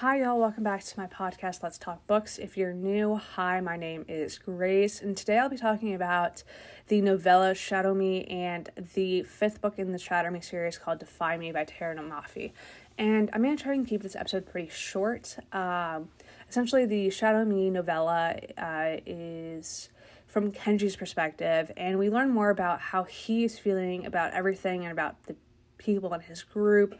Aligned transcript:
Hi, 0.00 0.20
y'all. 0.20 0.38
Welcome 0.38 0.62
back 0.62 0.84
to 0.84 1.00
my 1.00 1.08
podcast, 1.08 1.60
Let's 1.64 1.76
Talk 1.76 2.06
Books. 2.06 2.38
If 2.38 2.56
you're 2.56 2.72
new, 2.72 3.16
hi, 3.16 3.60
my 3.60 3.76
name 3.76 4.04
is 4.06 4.38
Grace, 4.38 5.02
and 5.02 5.16
today 5.16 5.38
I'll 5.38 5.48
be 5.48 5.56
talking 5.56 5.92
about 5.92 6.44
the 6.86 7.00
novella 7.00 7.52
Shadow 7.52 7.94
Me 7.94 8.22
and 8.26 8.70
the 8.94 9.24
fifth 9.24 9.60
book 9.60 9.76
in 9.76 9.90
the 9.90 9.98
Shatter 9.98 10.30
Me 10.30 10.40
series 10.40 10.78
called 10.78 11.00
Defy 11.00 11.36
Me 11.36 11.50
by 11.50 11.64
Tahereh 11.64 11.98
Mafi. 11.98 12.52
And 12.96 13.28
I'm 13.32 13.42
going 13.42 13.56
to 13.56 13.60
try 13.60 13.74
and 13.74 13.84
keep 13.84 14.04
this 14.04 14.14
episode 14.14 14.46
pretty 14.46 14.68
short. 14.68 15.36
Um, 15.52 16.10
essentially, 16.48 16.86
the 16.86 17.10
Shadow 17.10 17.44
Me 17.44 17.68
novella 17.68 18.36
uh, 18.56 18.98
is 19.04 19.88
from 20.28 20.52
Kenji's 20.52 20.94
perspective, 20.94 21.72
and 21.76 21.98
we 21.98 22.08
learn 22.08 22.30
more 22.30 22.50
about 22.50 22.80
how 22.80 23.02
he's 23.02 23.58
feeling 23.58 24.06
about 24.06 24.32
everything 24.32 24.84
and 24.84 24.92
about 24.92 25.24
the 25.24 25.34
people 25.76 26.14
in 26.14 26.20
his 26.20 26.44
group 26.44 26.94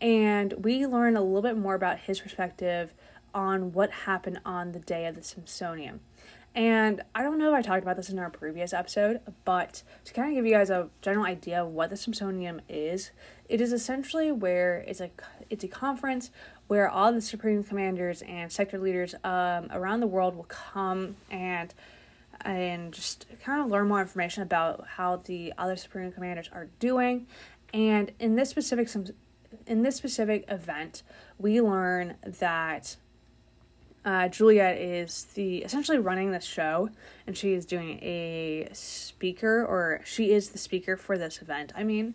and 0.00 0.52
we 0.64 0.86
learn 0.86 1.16
a 1.16 1.22
little 1.22 1.42
bit 1.42 1.56
more 1.56 1.74
about 1.74 1.98
his 1.98 2.20
perspective 2.20 2.92
on 3.34 3.72
what 3.72 3.90
happened 3.90 4.40
on 4.44 4.72
the 4.72 4.80
day 4.80 5.06
of 5.06 5.14
the 5.14 5.22
symposium. 5.22 6.00
And 6.54 7.02
I 7.14 7.22
don't 7.22 7.38
know 7.38 7.50
if 7.50 7.54
I 7.54 7.62
talked 7.62 7.82
about 7.82 7.96
this 7.96 8.10
in 8.10 8.18
our 8.18 8.30
previous 8.30 8.72
episode, 8.72 9.20
but 9.44 9.84
to 10.04 10.12
kind 10.12 10.30
of 10.30 10.34
give 10.34 10.46
you 10.46 10.52
guys 10.52 10.68
a 10.68 10.88
general 11.00 11.24
idea 11.24 11.62
of 11.62 11.68
what 11.68 11.90
the 11.90 11.96
symposium 11.96 12.60
is, 12.68 13.12
it 13.48 13.60
is 13.60 13.72
essentially 13.72 14.32
where 14.32 14.78
it's 14.78 15.00
a 15.00 15.10
it's 15.48 15.62
a 15.62 15.68
conference 15.68 16.30
where 16.66 16.88
all 16.88 17.12
the 17.12 17.20
supreme 17.20 17.62
commanders 17.62 18.22
and 18.22 18.50
sector 18.50 18.78
leaders 18.78 19.14
um, 19.22 19.68
around 19.70 20.00
the 20.00 20.06
world 20.08 20.34
will 20.34 20.44
come 20.44 21.16
and 21.30 21.72
and 22.40 22.92
just 22.92 23.26
kind 23.44 23.60
of 23.60 23.70
learn 23.70 23.86
more 23.86 24.00
information 24.00 24.42
about 24.42 24.86
how 24.96 25.16
the 25.16 25.52
other 25.56 25.76
supreme 25.76 26.10
commanders 26.10 26.50
are 26.52 26.68
doing. 26.80 27.26
And 27.72 28.10
in 28.18 28.34
this 28.34 28.50
specific 28.50 28.88
in 29.70 29.82
this 29.82 29.94
specific 29.94 30.44
event, 30.48 31.04
we 31.38 31.60
learn 31.60 32.16
that 32.24 32.96
uh, 34.04 34.26
Juliette 34.28 34.78
is 34.78 35.24
the 35.34 35.58
essentially 35.58 35.96
running 35.96 36.32
this 36.32 36.44
show, 36.44 36.90
and 37.24 37.36
she 37.36 37.52
is 37.52 37.64
doing 37.64 38.02
a 38.02 38.68
speaker, 38.72 39.64
or 39.64 40.00
she 40.04 40.32
is 40.32 40.50
the 40.50 40.58
speaker 40.58 40.96
for 40.96 41.16
this 41.16 41.40
event. 41.40 41.72
I 41.76 41.84
mean, 41.84 42.14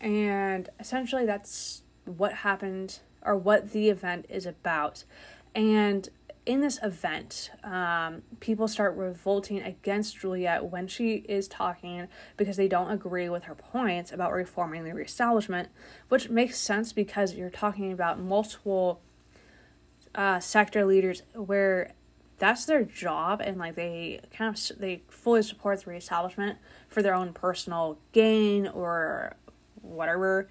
and 0.00 0.68
essentially 0.78 1.26
that's 1.26 1.82
what 2.04 2.32
happened, 2.32 3.00
or 3.22 3.34
what 3.34 3.72
the 3.72 3.90
event 3.90 4.26
is 4.28 4.46
about, 4.46 5.02
and 5.52 6.08
in 6.46 6.60
this 6.60 6.78
event, 6.82 7.50
um, 7.62 8.22
people 8.40 8.68
start 8.68 8.96
revolting 8.96 9.62
against 9.62 10.18
Juliette 10.18 10.64
when 10.64 10.86
she 10.86 11.24
is 11.28 11.48
talking 11.48 12.08
because 12.36 12.56
they 12.56 12.68
don't 12.68 12.90
agree 12.90 13.30
with 13.30 13.44
her 13.44 13.54
points 13.54 14.12
about 14.12 14.32
reforming 14.32 14.84
the 14.84 14.92
reestablishment, 14.92 15.70
which 16.08 16.28
makes 16.28 16.58
sense 16.58 16.92
because 16.92 17.34
you're 17.34 17.48
talking 17.48 17.92
about 17.92 18.20
multiple 18.20 19.00
uh, 20.14 20.38
sector 20.38 20.84
leaders 20.84 21.22
where 21.34 21.92
that's 22.38 22.66
their 22.66 22.82
job 22.82 23.40
and 23.40 23.58
like 23.58 23.74
they 23.74 24.20
kind 24.36 24.54
of 24.54 24.78
they 24.78 25.02
fully 25.08 25.42
support 25.42 25.82
the 25.82 25.90
reestablishment 25.90 26.58
for 26.88 27.02
their 27.02 27.14
own 27.14 27.32
personal 27.32 27.98
gain 28.12 28.66
or 28.68 29.34
whatever. 29.80 30.48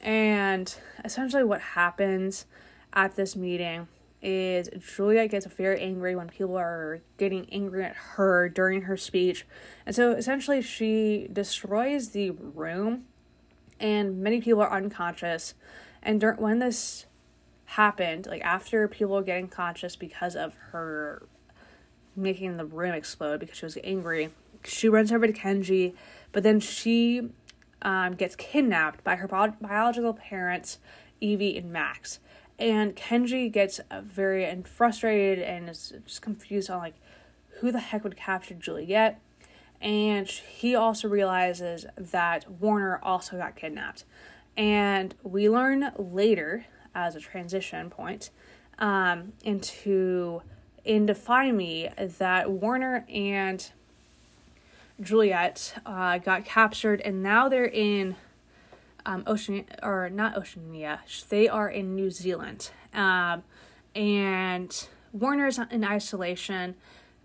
And 0.00 0.74
essentially, 1.04 1.44
what 1.44 1.60
happens 1.60 2.46
at 2.94 3.16
this 3.16 3.36
meeting 3.36 3.88
is 4.22 4.68
Julia 4.96 5.28
gets 5.28 5.46
very 5.46 5.80
angry 5.80 6.16
when 6.16 6.28
people 6.28 6.56
are 6.56 7.00
getting 7.18 7.48
angry 7.50 7.84
at 7.84 7.94
her 7.94 8.48
during 8.48 8.82
her 8.82 8.96
speech. 8.96 9.46
And 9.84 9.94
so 9.94 10.12
essentially, 10.12 10.62
she 10.62 11.28
destroys 11.32 12.10
the 12.10 12.30
room, 12.30 13.04
and 13.78 14.18
many 14.18 14.40
people 14.40 14.62
are 14.62 14.72
unconscious. 14.72 15.54
And 16.02 16.20
dur- 16.20 16.36
when 16.38 16.58
this 16.58 17.06
happened, 17.66 18.26
like 18.26 18.42
after 18.42 18.88
people 18.88 19.14
were 19.14 19.22
getting 19.22 19.48
conscious 19.48 19.96
because 19.96 20.34
of 20.34 20.54
her 20.70 21.26
making 22.14 22.56
the 22.56 22.64
room 22.64 22.94
explode 22.94 23.40
because 23.40 23.58
she 23.58 23.66
was 23.66 23.78
angry, 23.84 24.30
she 24.64 24.88
runs 24.88 25.12
over 25.12 25.26
to 25.26 25.32
Kenji, 25.32 25.94
but 26.32 26.42
then 26.42 26.60
she 26.60 27.28
um, 27.82 28.14
gets 28.14 28.34
kidnapped 28.36 29.04
by 29.04 29.16
her 29.16 29.28
bi- 29.28 29.48
biological 29.60 30.14
parents, 30.14 30.78
Evie 31.20 31.56
and 31.56 31.70
Max 31.70 32.18
and 32.58 32.96
Kenji 32.96 33.50
gets 33.50 33.80
very 34.02 34.44
and 34.44 34.66
frustrated 34.66 35.44
and 35.44 35.68
is 35.68 35.92
just 36.06 36.22
confused 36.22 36.70
on 36.70 36.78
like 36.78 36.94
who 37.60 37.70
the 37.70 37.78
heck 37.78 38.04
would 38.04 38.16
capture 38.16 38.54
Juliette. 38.54 39.20
And 39.80 40.26
he 40.26 40.74
also 40.74 41.08
realizes 41.08 41.86
that 41.96 42.50
Warner 42.50 42.98
also 43.02 43.36
got 43.36 43.56
kidnapped. 43.56 44.04
And 44.56 45.14
we 45.22 45.50
learn 45.50 45.92
later, 45.98 46.64
as 46.94 47.14
a 47.14 47.20
transition 47.20 47.90
point, 47.90 48.30
um, 48.78 49.32
into 49.44 50.40
in 50.84 51.04
Defy 51.04 51.52
Me, 51.52 51.90
that 52.18 52.50
Warner 52.50 53.04
and 53.12 53.70
Juliette 55.00 55.74
uh, 55.84 56.18
got 56.18 56.46
captured, 56.46 57.02
and 57.02 57.22
now 57.22 57.48
they're 57.50 57.66
in 57.66 58.16
um, 59.06 59.22
Ocean 59.26 59.64
or 59.82 60.10
not 60.10 60.36
Oceania. 60.36 61.00
They 61.30 61.48
are 61.48 61.70
in 61.70 61.94
New 61.94 62.10
Zealand, 62.10 62.70
um, 62.92 63.44
and 63.94 64.88
Warner 65.12 65.46
is 65.46 65.58
in 65.70 65.84
isolation 65.84 66.74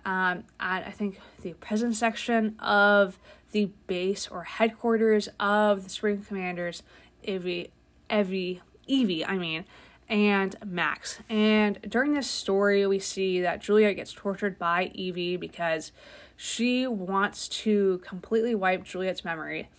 um, 0.05 0.45
at 0.59 0.87
I 0.87 0.91
think 0.91 1.19
the 1.41 1.53
prison 1.53 1.93
section 1.93 2.55
of 2.59 3.19
the 3.51 3.71
base 3.87 4.27
or 4.27 4.43
headquarters 4.43 5.27
of 5.39 5.83
the 5.83 5.89
Supreme 5.89 6.23
Commanders, 6.23 6.83
Evie, 7.23 7.71
Evie, 8.09 8.61
Evie. 8.87 9.25
I 9.25 9.37
mean. 9.37 9.65
And 10.09 10.57
Max. 10.65 11.19
And 11.29 11.79
during 11.87 12.13
this 12.13 12.29
story, 12.29 12.85
we 12.85 12.99
see 12.99 13.39
that 13.39 13.61
Julia 13.61 13.93
gets 13.93 14.11
tortured 14.11 14.59
by 14.59 14.91
Evie 14.93 15.37
because 15.37 15.93
she 16.35 16.85
wants 16.85 17.47
to 17.47 18.01
completely 18.05 18.53
wipe 18.53 18.83
Juliette's 18.83 19.23
memory 19.23 19.69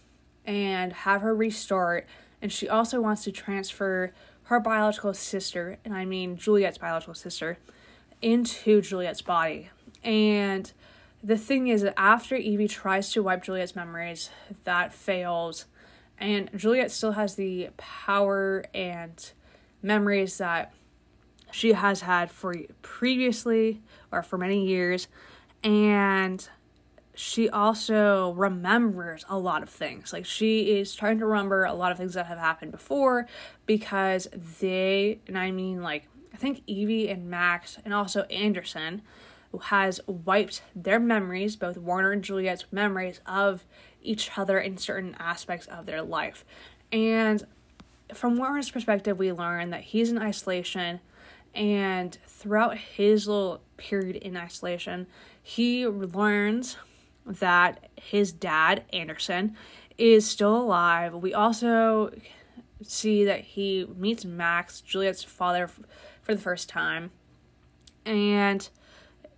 and 0.45 0.93
have 0.93 1.23
her 1.23 1.35
restart. 1.35 2.07
And 2.41 2.53
she 2.53 2.69
also 2.69 3.01
wants 3.01 3.25
to 3.25 3.33
transfer 3.33 4.13
her 4.45 4.61
biological 4.61 5.15
sister, 5.15 5.79
and 5.85 5.95
I 5.95 6.05
mean 6.05 6.37
Juliette's 6.37 6.79
biological 6.79 7.15
sister, 7.15 7.59
into 8.21 8.81
Juliette's 8.81 9.23
body. 9.23 9.71
And 10.03 10.71
the 11.23 11.39
thing 11.39 11.69
is 11.69 11.83
that 11.83 11.95
after 11.97 12.35
Evie 12.35 12.69
tries 12.69 13.13
to 13.13 13.23
wipe 13.23 13.45
Juliette's 13.45 13.77
memories, 13.77 14.31
that 14.65 14.93
fails. 14.93 15.67
And 16.19 16.51
Juliette 16.57 16.91
still 16.91 17.13
has 17.13 17.37
the 17.37 17.71
power 17.77 18.65
and 18.75 19.33
memories 19.83 20.39
that 20.39 20.75
she 21.53 21.73
has 21.73 22.01
had 22.01 22.31
for 22.31 22.55
previously 22.83 23.81
or 24.11 24.23
for 24.23 24.39
many 24.39 24.67
years. 24.67 25.07
And 25.63 26.49
she 27.15 27.49
also 27.49 28.33
remembers 28.33 29.25
a 29.29 29.39
lot 29.39 29.63
of 29.63 29.69
things. 29.69 30.13
Like 30.13 30.25
she 30.25 30.79
is 30.79 30.95
trying 30.95 31.19
to 31.19 31.27
remember 31.27 31.65
a 31.65 31.75
lot 31.75 31.93
of 31.93 31.99
things 31.99 32.15
that 32.15 32.27
have 32.27 32.39
happened 32.39 32.73
before 32.73 33.27
because 33.67 34.29
they, 34.61 35.21
and 35.27 35.39
I 35.39 35.51
mean 35.51 35.83
like 35.83 36.09
I 36.33 36.37
think 36.37 36.63
Evie 36.67 37.09
and 37.09 37.29
Max 37.29 37.79
and 37.85 37.93
also 37.93 38.23
Anderson 38.23 39.03
has 39.65 40.01
wiped 40.07 40.63
their 40.75 40.99
memories, 40.99 41.57
both 41.57 41.77
Warner 41.77 42.13
and 42.13 42.25
Juliette's 42.25 42.65
memories 42.73 43.21
of 43.27 43.65
each 44.03 44.31
other 44.39 44.59
in 44.59 44.79
certain 44.79 45.15
aspects 45.19 45.67
of 45.67 45.85
their 45.85 46.03
life. 46.03 46.45
And 46.91 47.45
from 48.15 48.37
Warner's 48.37 48.71
perspective, 48.71 49.19
we 49.19 49.31
learn 49.31 49.71
that 49.71 49.83
he's 49.83 50.11
in 50.11 50.19
isolation 50.19 51.01
and 51.55 52.17
throughout 52.27 52.79
his 52.79 53.29
little 53.29 53.61
period 53.77 54.17
in 54.17 54.37
isolation, 54.37 55.07
he 55.43 55.87
learns 55.87 56.77
that 57.27 57.89
his 57.97 58.33
dad, 58.33 58.85
Anderson, 58.93 59.57
is 59.99 60.29
still 60.29 60.57
alive. 60.57 61.15
We 61.15 61.35
also 61.35 62.11
see 62.83 63.25
that 63.25 63.41
he 63.41 63.87
meets 63.97 64.25
Max, 64.25 64.81
Juliette's 64.81 65.23
father, 65.23 65.69
for 66.23 66.35
the 66.35 66.41
first 66.41 66.69
time. 66.69 67.11
And 68.05 68.69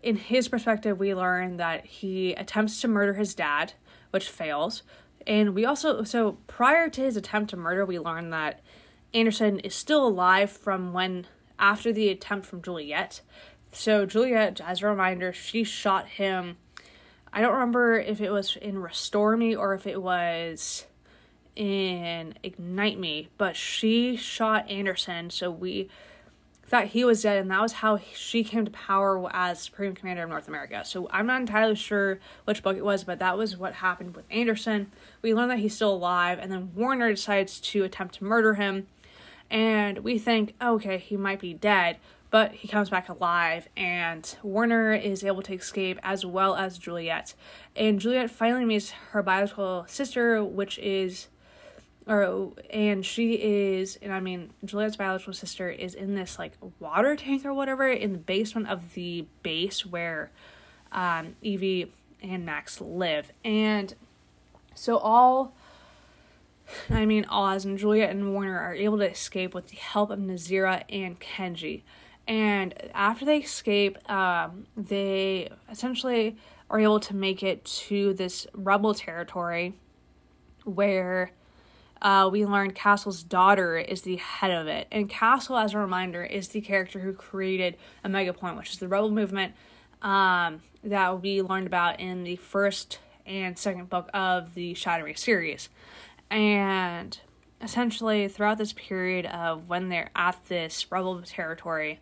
in 0.02 0.16
his 0.16 0.48
perspective, 0.48 0.98
we 0.98 1.14
learn 1.14 1.56
that 1.58 1.86
he 1.86 2.32
attempts 2.34 2.81
to 2.81 2.88
murder 2.88 3.14
his 3.14 3.34
dad, 3.34 3.75
which 4.10 4.28
fails. 4.28 4.82
And 5.26 5.54
we 5.54 5.64
also, 5.64 6.04
so 6.04 6.38
prior 6.46 6.88
to 6.90 7.00
his 7.00 7.16
attempt 7.16 7.50
to 7.50 7.56
murder, 7.56 7.84
we 7.84 7.98
learn 7.98 8.31
that 8.31 8.60
Anderson 9.12 9.58
is 9.60 9.75
still 9.75 10.06
alive 10.06 10.50
from 10.50 10.92
when, 10.92 11.26
after 11.58 11.92
the 11.92 12.08
attempt 12.08 12.46
from 12.46 12.62
Juliette. 12.62 13.20
So, 13.72 14.06
Juliette, 14.06 14.60
as 14.60 14.82
a 14.82 14.86
reminder, 14.86 15.32
she 15.32 15.64
shot 15.64 16.06
him 16.08 16.56
I 17.36 17.40
don't 17.40 17.54
remember 17.54 17.98
if 17.98 18.20
it 18.20 18.31
was 18.31 18.54
in 18.54 18.78
Restore 18.78 19.36
Me 19.36 19.56
or 19.56 19.75
if 19.75 19.88
it 19.88 20.00
was 20.00 20.86
in 21.56 22.34
Ignite 22.44 22.96
Me, 22.98 23.28
but 23.38 23.56
she 23.56 24.16
shot 24.16 24.70
Anderson, 24.70 25.31
so 25.31 25.50
we 25.50 25.88
thought 26.66 26.86
he 26.86 27.04
was 27.04 27.22
dead, 27.22 27.38
and 27.38 27.50
that 27.50 27.60
was 27.60 27.72
how 27.72 27.98
she 28.14 28.44
came 28.44 28.64
to 28.64 28.70
power 28.70 29.28
as 29.34 29.60
Supreme 29.60 29.96
Commander 29.96 30.22
of 30.22 30.31
North 30.31 30.46
America. 30.46 30.84
So 30.84 31.08
I'm 31.10 31.26
not 31.26 31.40
entirely 31.40 31.75
sure 31.75 32.20
which 32.44 32.62
book 32.62 32.76
it 32.76 32.84
was, 32.84 33.02
but 33.02 33.19
that 33.19 33.36
was 33.36 33.56
what 33.56 33.75
happened 33.75 34.14
with 34.14 34.26
Anderson. 34.31 34.92
We 35.20 35.34
learned 35.34 35.50
that 35.50 35.58
he's 35.58 35.75
still 35.75 35.92
alive, 35.92 36.38
and 36.40 36.52
then 36.52 36.70
Warner 36.75 37.10
decides 37.10 37.58
to 37.60 37.82
attempt 37.82 38.14
to 38.16 38.25
murder 38.25 38.54
him, 38.54 38.86
And 39.50 39.98
we 39.98 40.19
think, 40.19 40.54
okay, 40.60 40.98
he 40.98 41.16
might 41.16 41.40
be 41.40 41.54
dead, 41.54 41.98
but 42.34 42.50
he 42.50 42.66
comes 42.66 42.90
back 42.90 43.08
alive, 43.08 43.69
and 43.76 44.36
Warner 44.42 44.92
is 44.92 45.22
able 45.22 45.40
to 45.42 45.52
escape 45.52 46.00
as 46.02 46.26
well 46.26 46.56
as 46.56 46.78
Juliette. 46.78 47.32
And 47.76 48.00
Juliette 48.00 48.28
finally 48.28 48.64
meets 48.64 48.90
her 48.90 49.22
biological 49.22 49.84
sister, 49.86 50.42
which 50.42 50.76
is 50.81 51.28
or 52.08 52.50
and 52.70 53.06
she 53.06 53.34
is 53.34 53.98
and 54.02 54.12
i 54.12 54.20
mean 54.20 54.50
juliette's 54.62 54.96
biological 54.96 55.32
sister 55.32 55.70
is 55.70 55.94
in 55.94 56.14
this 56.14 56.38
like 56.38 56.52
water 56.78 57.16
tank 57.16 57.46
or 57.46 57.54
whatever 57.54 57.88
in 57.88 58.12
the 58.12 58.19
basement 58.19 58.69
of 58.69 58.92
the 58.92 59.25
base 59.42 59.86
where 59.86 60.31
um, 60.92 61.34
evie 61.40 61.90
and 62.22 62.44
max 62.44 62.78
live 62.78 63.32
and 63.42 63.94
so 64.75 64.98
all 64.98 65.54
i 66.90 67.06
mean 67.06 67.25
oz 67.31 67.64
and 67.64 67.78
juliette 67.78 68.10
and 68.10 68.34
warner 68.34 68.58
are 68.58 68.75
able 68.75 68.98
to 68.98 69.10
escape 69.10 69.54
with 69.54 69.69
the 69.69 69.76
help 69.76 70.10
of 70.10 70.19
nazeera 70.19 70.84
and 70.90 71.19
kenji 71.20 71.81
and 72.26 72.74
after 72.94 73.24
they 73.24 73.38
escape 73.38 73.98
um, 74.10 74.66
they 74.76 75.48
essentially 75.70 76.36
are 76.70 76.80
able 76.80 77.00
to 77.00 77.14
make 77.14 77.42
it 77.42 77.64
to 77.64 78.14
this 78.14 78.46
rebel 78.54 78.94
territory 78.94 79.74
where 80.64 81.30
uh, 82.02 82.28
we 82.30 82.44
learned 82.44 82.74
Castle's 82.74 83.22
daughter 83.22 83.76
is 83.76 84.02
the 84.02 84.16
head 84.16 84.50
of 84.50 84.66
it. 84.66 84.86
And 84.92 85.08
Castle, 85.08 85.56
as 85.56 85.72
a 85.72 85.78
reminder, 85.78 86.22
is 86.22 86.48
the 86.48 86.60
character 86.60 86.98
who 87.00 87.12
created 87.12 87.76
Omega 88.04 88.32
Point, 88.32 88.56
which 88.56 88.72
is 88.72 88.78
the 88.78 88.88
rebel 88.88 89.10
movement 89.10 89.54
um, 90.02 90.60
that 90.82 91.22
we 91.22 91.40
learned 91.40 91.66
about 91.66 92.00
in 92.00 92.24
the 92.24 92.36
first 92.36 92.98
and 93.24 93.58
second 93.58 93.88
book 93.88 94.10
of 94.12 94.54
the 94.54 94.74
Shatter 94.74 95.14
series. 95.14 95.70
And 96.30 97.18
essentially, 97.62 98.28
throughout 98.28 98.58
this 98.58 98.74
period 98.74 99.24
of 99.26 99.68
when 99.68 99.88
they're 99.88 100.10
at 100.14 100.38
this 100.48 100.90
rebel 100.92 101.22
territory, 101.22 102.00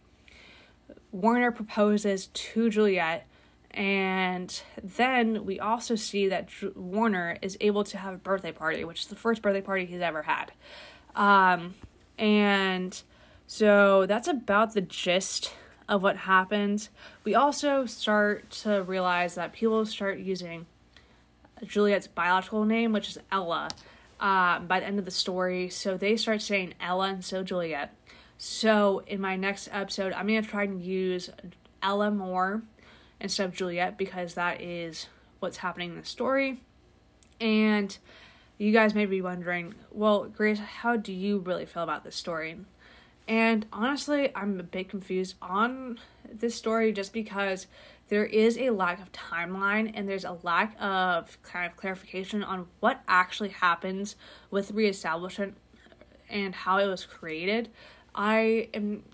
Warner 1.13 1.53
proposes 1.53 2.27
to 2.29 2.71
Juliette 2.71 3.27
and 3.75 4.63
then 4.83 5.47
we 5.47 5.59
also 5.59 5.95
see 5.95 6.29
that 6.29 6.51
Warner 6.77 7.39
is 7.41 7.57
able 7.61 7.85
to 7.85 7.99
have 7.99 8.15
a 8.15 8.19
birthday 8.19 8.53
party, 8.53 8.85
which 8.85 9.01
is 9.01 9.07
the 9.07 9.17
first 9.17 9.41
birthday 9.41 9.63
party 9.63 9.87
he's 9.87 10.03
ever 10.03 10.23
had. 10.23 10.53
Um, 11.17 11.75
and 12.19 13.01
so 13.47 14.05
that's 14.07 14.29
about 14.29 14.75
the 14.75 14.83
gist 14.83 15.55
of 15.89 16.03
what 16.03 16.17
happens. 16.17 16.91
We 17.25 17.35
also 17.35 17.87
start 17.87 18.51
to 18.63 18.83
realize 18.83 19.37
that 19.37 19.53
people 19.53 19.85
start 19.87 20.19
using 20.19 20.67
Juliette's 21.65 22.09
biological 22.09 22.65
name, 22.65 22.93
which 22.93 23.09
is 23.09 23.19
Ella, 23.31 23.69
uh, 24.21 24.59
by 24.61 24.81
the 24.81 24.87
end 24.87 24.99
of 24.99 25.07
the 25.07 25.11
story. 25.11 25.71
So 25.71 25.97
they 25.97 26.17
start 26.17 26.43
saying 26.43 26.75
Ella 26.81 27.09
and 27.09 27.25
so 27.25 27.43
Juliette. 27.43 27.95
So 28.45 29.05
in 29.07 29.21
my 29.21 29.37
next 29.37 29.69
episode, 29.71 30.13
I'm 30.13 30.27
to 30.27 30.43
try 30.43 30.65
and 30.65 30.83
use 30.83 31.31
Ella 31.81 32.11
more 32.11 32.65
instead 33.21 33.45
of 33.45 33.55
Juliette 33.55 33.97
because 33.97 34.35
that 34.35 34.61
is 34.61 35.07
what's 35.39 35.59
happening 35.59 35.91
in 35.91 35.97
the 36.01 36.05
story. 36.05 36.61
And 37.41 37.97
you 38.59 38.73
guys 38.73 38.97
may 38.97 39.07
be 39.07 39.23
wondering, 39.23 39.77
well, 39.93 40.25
Grace, 40.25 40.59
how 40.59 40.97
do 40.97 41.13
you 41.13 41.39
really 41.39 41.67
feel 41.67 41.85
about 41.85 42.03
this 42.03 42.17
story? 42.17 42.57
And 43.29 43.65
honestly, 43.73 44.35
I'm 44.35 44.59
a 44.59 44.65
bit 44.65 44.89
confused 44.89 45.37
on 45.41 46.01
this 46.29 46.57
story 46.57 46.91
just 46.91 47.13
because 47.13 47.69
there 48.09 48.27
is 48.27 48.59
a 48.59 48.71
lack 48.71 49.01
of 49.01 49.13
timeline 49.13 49.93
and 49.95 50.09
there's 50.09 50.25
a 50.25 50.37
lack 50.43 50.75
of 50.81 51.41
kind 51.45 51.71
of 51.71 51.77
clarification 51.77 52.43
on 52.43 52.67
what 52.81 53.03
actually 53.07 53.51
happens 53.51 54.17
with 54.51 54.73
reestablishment 54.73 55.57
and 56.29 56.57
how 56.57 56.79
it 56.79 56.89
was 56.89 57.05
created. 57.05 57.69
I 58.15 58.69
am 58.75 59.05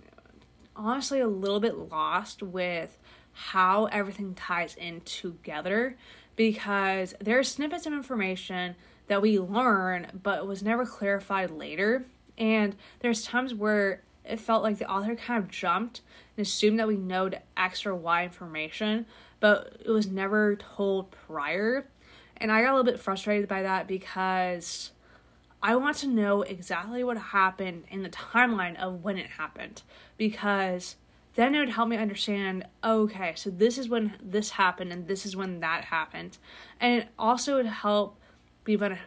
honestly 0.76 1.20
a 1.20 1.28
little 1.28 1.60
bit 1.60 1.76
lost 1.76 2.42
with 2.42 2.98
how 3.32 3.86
everything 3.86 4.34
ties 4.34 4.74
in 4.74 5.00
together 5.02 5.96
because 6.36 7.14
there 7.20 7.38
are 7.38 7.44
snippets 7.44 7.86
of 7.86 7.92
information 7.92 8.76
that 9.06 9.22
we 9.22 9.38
learn 9.38 10.08
but 10.22 10.46
was 10.46 10.62
never 10.62 10.84
clarified 10.84 11.50
later 11.50 12.06
and 12.36 12.76
there's 13.00 13.24
times 13.24 13.52
where 13.52 14.02
it 14.24 14.38
felt 14.38 14.62
like 14.62 14.78
the 14.78 14.88
author 14.88 15.16
kind 15.16 15.42
of 15.42 15.50
jumped 15.50 16.02
and 16.36 16.46
assumed 16.46 16.78
that 16.78 16.86
we 16.86 16.96
know 16.96 17.30
X 17.56 17.84
or 17.84 17.94
Y 17.94 18.24
information, 18.24 19.06
but 19.40 19.76
it 19.84 19.90
was 19.90 20.06
never 20.06 20.56
told 20.56 21.10
prior. 21.10 21.88
And 22.36 22.52
I 22.52 22.62
got 22.62 22.70
a 22.70 22.76
little 22.76 22.92
bit 22.92 23.00
frustrated 23.00 23.48
by 23.48 23.62
that 23.62 23.88
because 23.88 24.92
I 25.62 25.76
want 25.76 25.96
to 25.98 26.06
know 26.06 26.42
exactly 26.42 27.02
what 27.02 27.18
happened 27.18 27.84
in 27.90 28.02
the 28.02 28.08
timeline 28.08 28.76
of 28.76 29.02
when 29.02 29.18
it 29.18 29.26
happened. 29.26 29.82
Because 30.16 30.96
then 31.38 31.54
it 31.54 31.60
would 31.60 31.70
help 31.70 31.88
me 31.88 31.96
understand 31.96 32.66
okay 32.82 33.32
so 33.36 33.48
this 33.48 33.78
is 33.78 33.88
when 33.88 34.14
this 34.20 34.50
happened 34.50 34.92
and 34.92 35.06
this 35.06 35.24
is 35.24 35.36
when 35.36 35.60
that 35.60 35.84
happened 35.84 36.36
and 36.80 37.02
it 37.02 37.08
also 37.16 37.54
would 37.54 37.66
help 37.66 38.18
be 38.64 38.76
benef- 38.76 38.98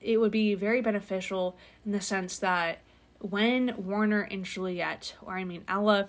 it 0.00 0.18
would 0.18 0.30
be 0.30 0.54
very 0.54 0.80
beneficial 0.80 1.54
in 1.84 1.92
the 1.92 2.00
sense 2.00 2.38
that 2.38 2.78
when 3.20 3.74
warner 3.76 4.22
and 4.22 4.46
juliette 4.46 5.14
or 5.20 5.34
i 5.34 5.44
mean 5.44 5.62
ella 5.68 6.08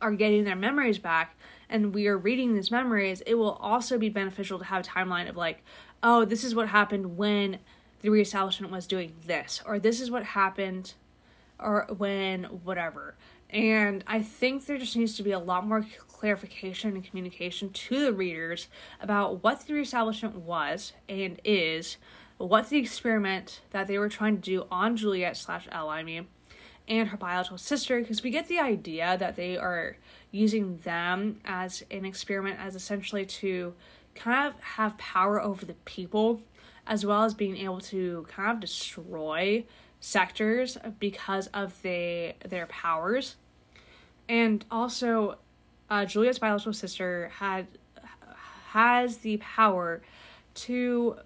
are 0.00 0.12
getting 0.12 0.44
their 0.44 0.56
memories 0.56 0.98
back 0.98 1.36
and 1.68 1.94
we 1.94 2.06
are 2.06 2.16
reading 2.16 2.54
these 2.54 2.70
memories 2.70 3.20
it 3.26 3.34
will 3.34 3.58
also 3.60 3.98
be 3.98 4.08
beneficial 4.08 4.58
to 4.58 4.64
have 4.64 4.86
a 4.86 4.88
timeline 4.88 5.28
of 5.28 5.36
like 5.36 5.62
oh 6.02 6.24
this 6.24 6.42
is 6.42 6.54
what 6.54 6.68
happened 6.68 7.18
when 7.18 7.58
the 8.06 8.12
reestablishment 8.12 8.72
was 8.72 8.86
doing 8.86 9.12
this 9.26 9.60
or 9.66 9.80
this 9.80 10.00
is 10.00 10.12
what 10.12 10.22
happened 10.22 10.94
or 11.58 11.88
when 11.98 12.44
whatever. 12.44 13.16
And 13.50 14.04
I 14.06 14.22
think 14.22 14.64
there 14.64 14.78
just 14.78 14.96
needs 14.96 15.16
to 15.16 15.24
be 15.24 15.32
a 15.32 15.40
lot 15.40 15.66
more 15.66 15.84
clarification 16.06 16.94
and 16.94 17.04
communication 17.04 17.70
to 17.70 18.04
the 18.04 18.12
readers 18.12 18.68
about 19.00 19.42
what 19.42 19.66
the 19.66 19.74
reestablishment 19.74 20.36
was 20.36 20.92
and 21.08 21.40
is, 21.42 21.96
what 22.38 22.68
the 22.68 22.78
experiment 22.78 23.62
that 23.72 23.88
they 23.88 23.98
were 23.98 24.08
trying 24.08 24.36
to 24.36 24.42
do 24.42 24.66
on 24.70 24.96
Juliette 24.96 25.36
slash 25.36 25.66
Ella, 25.72 25.94
I 25.94 26.04
mean, 26.04 26.28
and 26.86 27.08
her 27.08 27.16
biological 27.16 27.58
sister, 27.58 27.98
because 27.98 28.22
we 28.22 28.30
get 28.30 28.46
the 28.46 28.60
idea 28.60 29.16
that 29.18 29.34
they 29.34 29.56
are 29.56 29.96
using 30.30 30.76
them 30.84 31.40
as 31.44 31.82
an 31.90 32.04
experiment 32.04 32.60
as 32.60 32.76
essentially 32.76 33.26
to 33.26 33.74
kind 34.14 34.46
of 34.46 34.60
have 34.60 34.96
power 34.96 35.40
over 35.40 35.66
the 35.66 35.74
people, 35.84 36.40
as 36.86 37.04
well 37.04 37.24
as 37.24 37.34
being 37.34 37.56
able 37.56 37.80
to 37.80 38.26
kind 38.28 38.50
of 38.50 38.60
destroy 38.60 39.64
sectors 40.00 40.78
because 40.98 41.48
of 41.48 41.80
they 41.82 42.36
their 42.44 42.66
powers. 42.66 43.36
And 44.28 44.64
also, 44.70 45.38
uh, 45.90 46.04
Juliette's 46.04 46.38
biological 46.38 46.72
sister 46.72 47.30
had 47.34 47.66
has 48.70 49.18
the 49.18 49.38
power 49.38 50.02
to 50.54 51.16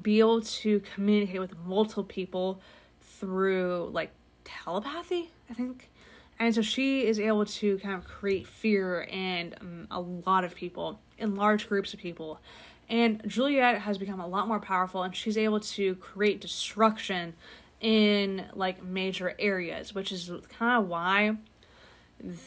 be 0.00 0.18
able 0.20 0.40
to 0.40 0.80
communicate 0.94 1.40
with 1.40 1.56
multiple 1.66 2.04
people 2.04 2.60
through 3.00 3.90
like 3.92 4.10
telepathy, 4.44 5.30
I 5.50 5.54
think. 5.54 5.90
And 6.38 6.54
so 6.54 6.62
she 6.62 7.06
is 7.06 7.18
able 7.18 7.46
to 7.46 7.78
kind 7.78 7.94
of 7.94 8.04
create 8.04 8.46
fear 8.46 9.02
in 9.02 9.54
um, 9.60 9.86
a 9.90 10.00
lot 10.00 10.44
of 10.44 10.54
people, 10.54 11.00
in 11.18 11.34
large 11.34 11.68
groups 11.68 11.94
of 11.94 12.00
people. 12.00 12.40
And 12.88 13.22
Juliette 13.26 13.80
has 13.80 13.98
become 13.98 14.20
a 14.20 14.26
lot 14.26 14.46
more 14.46 14.60
powerful 14.60 15.02
and 15.02 15.14
she's 15.14 15.36
able 15.36 15.60
to 15.60 15.96
create 15.96 16.40
destruction 16.40 17.34
in 17.80 18.46
like 18.54 18.82
major 18.82 19.34
areas, 19.38 19.94
which 19.94 20.12
is 20.12 20.30
kind 20.58 20.82
of 20.82 20.88
why 20.88 21.36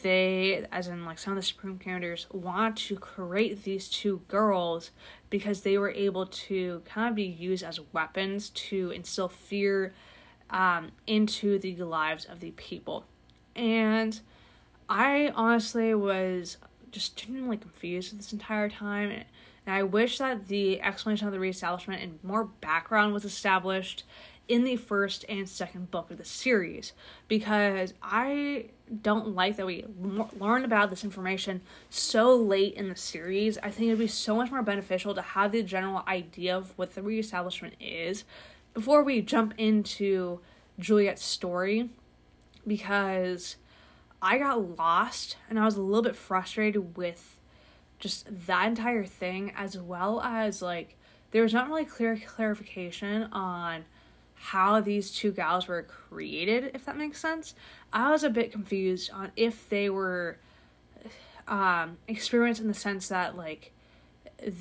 they, 0.02 0.66
as 0.72 0.88
in 0.88 1.04
like 1.04 1.18
some 1.18 1.32
of 1.32 1.36
the 1.36 1.42
Supreme 1.42 1.78
Commanders, 1.78 2.26
want 2.32 2.76
to 2.76 2.96
create 2.96 3.62
these 3.64 3.88
two 3.88 4.22
girls 4.28 4.90
because 5.28 5.60
they 5.60 5.78
were 5.78 5.90
able 5.90 6.26
to 6.26 6.82
kind 6.84 7.08
of 7.08 7.14
be 7.14 7.24
used 7.24 7.62
as 7.62 7.78
weapons 7.92 8.50
to 8.50 8.90
instill 8.90 9.28
fear 9.28 9.94
um, 10.50 10.90
into 11.06 11.58
the 11.58 11.76
lives 11.76 12.24
of 12.24 12.40
the 12.40 12.50
people. 12.52 13.04
And 13.54 14.18
I 14.88 15.32
honestly 15.36 15.94
was 15.94 16.56
just 16.90 17.16
genuinely 17.16 17.56
confused 17.56 18.18
this 18.18 18.32
entire 18.32 18.68
time. 18.68 19.22
I 19.70 19.82
wish 19.82 20.18
that 20.18 20.48
the 20.48 20.80
explanation 20.80 21.26
of 21.26 21.32
the 21.32 21.40
reestablishment 21.40 22.02
and 22.02 22.18
more 22.22 22.44
background 22.44 23.12
was 23.12 23.24
established 23.24 24.04
in 24.48 24.64
the 24.64 24.74
first 24.74 25.24
and 25.28 25.48
second 25.48 25.92
book 25.92 26.10
of 26.10 26.18
the 26.18 26.24
series 26.24 26.92
because 27.28 27.94
I 28.02 28.70
don't 29.02 29.28
like 29.28 29.56
that 29.56 29.66
we 29.66 29.84
learn 30.36 30.64
about 30.64 30.90
this 30.90 31.04
information 31.04 31.60
so 31.88 32.34
late 32.34 32.74
in 32.74 32.88
the 32.88 32.96
series. 32.96 33.58
I 33.58 33.70
think 33.70 33.88
it'd 33.88 34.00
be 34.00 34.08
so 34.08 34.34
much 34.34 34.50
more 34.50 34.62
beneficial 34.62 35.14
to 35.14 35.22
have 35.22 35.52
the 35.52 35.62
general 35.62 36.02
idea 36.08 36.56
of 36.56 36.76
what 36.76 36.96
the 36.96 37.02
reestablishment 37.02 37.74
is 37.78 38.24
before 38.74 39.04
we 39.04 39.22
jump 39.22 39.54
into 39.56 40.40
Juliette's 40.80 41.24
story 41.24 41.90
because 42.66 43.54
I 44.20 44.38
got 44.38 44.76
lost 44.76 45.36
and 45.48 45.60
I 45.60 45.64
was 45.64 45.76
a 45.76 45.82
little 45.82 46.02
bit 46.02 46.16
frustrated 46.16 46.96
with 46.96 47.36
just 48.00 48.26
that 48.46 48.66
entire 48.66 49.04
thing 49.04 49.52
as 49.56 49.78
well 49.78 50.20
as 50.22 50.60
like 50.60 50.96
there 51.30 51.42
was 51.42 51.54
not 51.54 51.68
really 51.68 51.84
clear 51.84 52.16
clarification 52.26 53.24
on 53.32 53.84
how 54.34 54.80
these 54.80 55.10
two 55.10 55.30
gals 55.30 55.68
were 55.68 55.82
created, 55.82 56.70
if 56.74 56.86
that 56.86 56.96
makes 56.96 57.20
sense. 57.20 57.54
I 57.92 58.10
was 58.10 58.24
a 58.24 58.30
bit 58.30 58.50
confused 58.50 59.10
on 59.12 59.32
if 59.36 59.68
they 59.68 59.90
were 59.90 60.38
um, 61.46 61.98
experiments 62.08 62.58
in 62.58 62.66
the 62.66 62.74
sense 62.74 63.08
that, 63.08 63.36
like, 63.36 63.72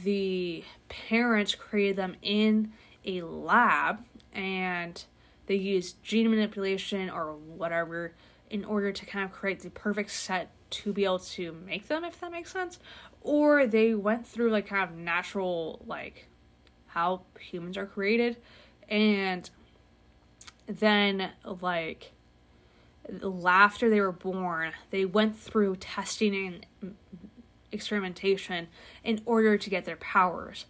the 0.03 0.65
parents 0.89 1.55
created 1.55 1.95
them 1.95 2.17
in 2.21 2.73
a 3.05 3.21
lab 3.21 4.03
and 4.33 5.01
they 5.47 5.55
used 5.55 6.03
gene 6.03 6.29
manipulation 6.29 7.09
or 7.09 7.33
whatever 7.33 8.11
in 8.49 8.65
order 8.65 8.91
to 8.91 9.05
kind 9.05 9.23
of 9.23 9.31
create 9.31 9.61
the 9.61 9.69
perfect 9.69 10.11
set 10.11 10.49
to 10.71 10.91
be 10.91 11.05
able 11.05 11.19
to 11.19 11.53
make 11.65 11.87
them, 11.87 12.03
if 12.03 12.19
that 12.19 12.31
makes 12.31 12.51
sense. 12.51 12.79
Or 13.21 13.67
they 13.67 13.93
went 13.93 14.25
through 14.25 14.51
like 14.51 14.67
kind 14.67 14.89
of 14.89 14.95
natural, 14.95 15.81
like 15.85 16.27
how 16.87 17.21
humans 17.39 17.77
are 17.77 17.85
created, 17.85 18.37
and 18.87 19.49
then 20.67 21.31
like 21.61 22.11
after 23.47 23.89
they 23.89 24.01
were 24.01 24.11
born, 24.11 24.71
they 24.91 25.05
went 25.05 25.37
through 25.37 25.75
testing 25.77 26.63
and 26.81 26.95
experimentation 27.71 28.67
in 29.03 29.21
order 29.25 29.57
to 29.57 29.69
get 29.69 29.85
their 29.85 29.97
powers. 29.97 30.65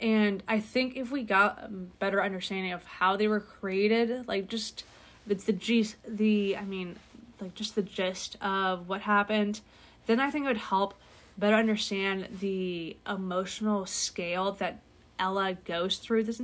And 0.00 0.42
I 0.48 0.60
think 0.60 0.96
if 0.96 1.10
we 1.10 1.22
got 1.22 1.64
a 1.64 1.68
better 1.68 2.22
understanding 2.22 2.72
of 2.72 2.84
how 2.84 3.16
they 3.16 3.28
were 3.28 3.40
created, 3.40 4.26
like 4.28 4.48
just 4.48 4.84
the 5.26 5.34
the 5.34 5.52
gist, 5.52 5.96
the 6.06 6.56
I 6.56 6.64
mean, 6.64 6.96
like 7.40 7.54
just 7.54 7.74
the 7.74 7.82
gist 7.82 8.36
of 8.40 8.88
what 8.88 9.02
happened, 9.02 9.60
then 10.06 10.20
I 10.20 10.30
think 10.30 10.44
it 10.44 10.48
would 10.48 10.56
help 10.58 10.94
better 11.36 11.56
understand 11.56 12.28
the 12.40 12.96
emotional 13.08 13.86
scale 13.86 14.52
that 14.52 14.80
Ella 15.18 15.54
goes 15.64 15.98
through 15.98 16.24
this 16.24 16.40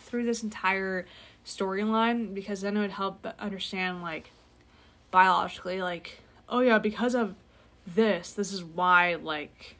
through 0.00 0.24
this 0.24 0.42
entire 0.42 1.06
storyline 1.44 2.34
because 2.34 2.62
then 2.62 2.76
it 2.76 2.80
would 2.80 2.90
help 2.90 3.26
understand 3.38 4.02
like 4.02 4.30
biologically 5.10 5.80
like 5.80 6.20
oh 6.48 6.60
yeah 6.60 6.78
because 6.78 7.14
of 7.14 7.34
this 7.86 8.32
this 8.32 8.52
is 8.52 8.62
why 8.62 9.14
like 9.14 9.76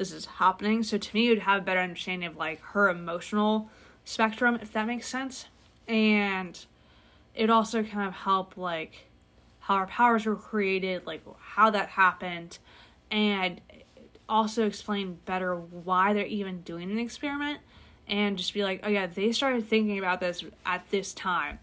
this 0.00 0.12
is 0.12 0.24
happening. 0.24 0.82
So 0.82 0.96
to 0.96 1.14
me 1.14 1.28
would 1.28 1.40
have 1.40 1.60
a 1.60 1.64
better 1.64 1.78
understanding 1.78 2.26
of 2.26 2.38
like 2.38 2.58
her 2.72 2.88
emotional 2.88 3.68
spectrum 4.02 4.58
if 4.62 4.72
that 4.72 4.86
makes 4.86 5.06
sense. 5.06 5.44
And 5.86 6.58
it 7.34 7.50
also 7.50 7.82
kind 7.82 8.08
of 8.08 8.14
help 8.14 8.56
like 8.56 9.08
how 9.60 9.74
our 9.74 9.86
powers 9.86 10.24
were 10.24 10.36
created 10.36 11.04
like 11.06 11.20
how 11.38 11.68
that 11.68 11.90
happened. 11.90 12.58
And 13.10 13.60
also 14.30 14.66
explain 14.66 15.18
better 15.26 15.54
why 15.56 16.14
they're 16.14 16.24
even 16.24 16.62
doing 16.62 16.90
an 16.90 16.98
experiment 16.98 17.58
and 18.08 18.38
just 18.38 18.54
be 18.54 18.62
like, 18.62 18.80
oh 18.84 18.88
yeah, 18.88 19.06
they 19.06 19.32
started 19.32 19.66
thinking 19.66 19.98
about 19.98 20.20
this 20.20 20.44
at 20.64 20.88
this 20.90 21.12
time. 21.12 21.58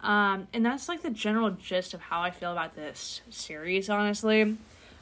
Um, 0.00 0.48
and 0.52 0.64
that's 0.64 0.88
like 0.88 1.02
the 1.02 1.10
general 1.10 1.50
gist 1.50 1.94
of 1.94 2.00
how 2.00 2.20
I 2.20 2.30
feel 2.30 2.52
about 2.52 2.76
this 2.76 3.22
series, 3.30 3.88
honestly, 3.88 4.56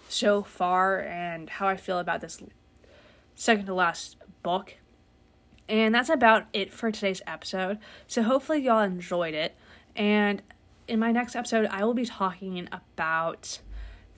so 0.09 0.43
far, 0.43 1.01
and 1.01 1.51
how 1.51 1.69
I 1.69 1.77
feel 1.77 1.99
about 1.99 2.21
this 2.21 2.43
second 3.35 3.67
to 3.67 3.75
last 3.75 4.17
book. 4.43 4.77
And 5.69 5.95
that's 5.95 6.09
about 6.09 6.45
it 6.53 6.73
for 6.73 6.91
today's 6.91 7.21
episode. 7.27 7.79
So 8.07 8.23
hopefully, 8.23 8.61
y'all 8.61 8.83
enjoyed 8.83 9.35
it. 9.35 9.55
And 9.95 10.43
in 10.89 10.99
my 10.99 11.13
next 11.13 11.35
episode, 11.35 11.67
I 11.67 11.85
will 11.85 11.95
be 11.95 12.07
talking 12.07 12.69
about 12.73 13.61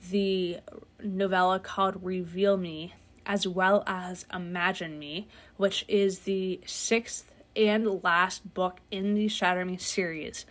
the 0.09 0.59
novella 1.03 1.59
called 1.59 2.03
Reveal 2.03 2.57
Me 2.57 2.93
as 3.25 3.47
well 3.47 3.83
as 3.85 4.25
Imagine 4.33 4.97
Me, 4.97 5.27
which 5.57 5.85
is 5.87 6.19
the 6.19 6.59
sixth 6.65 7.31
and 7.55 8.03
last 8.03 8.53
book 8.53 8.79
in 8.89 9.13
the 9.13 9.27
Shatter 9.27 9.65
Me 9.65 9.77
series. 9.77 10.45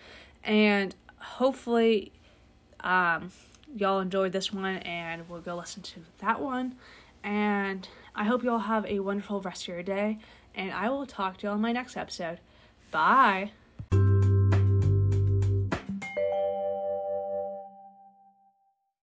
And 0.45 0.95
hopefully, 1.17 2.13
um, 2.81 3.33
y'all 3.75 4.01
enjoyed 4.01 4.33
this 4.33 4.53
one 4.53 4.77
and 4.79 5.29
we'll 5.29 5.41
go 5.41 5.57
listen 5.57 5.83
to 5.83 6.01
that 6.19 6.41
one. 6.41 6.77
And 7.25 7.89
I 8.15 8.25
hope 8.25 8.45
y'all 8.45 8.59
have 8.59 8.87
a 8.87 9.01
wonderful 9.01 9.41
rest 9.41 9.63
of 9.63 9.69
your 9.69 9.83
day. 9.83 10.19
And 10.55 10.73
I 10.73 10.89
will 10.89 11.07
talk 11.07 11.39
to 11.39 11.47
y'all 11.47 11.57
in 11.57 11.61
my 11.61 11.73
next 11.73 11.97
episode. 11.97 12.39
Bye. 12.91 13.51